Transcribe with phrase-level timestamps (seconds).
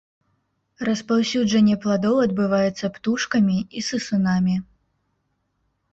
[0.87, 4.55] Распаўсюджанне пладоў адбываецца птушкамі і сысунамі.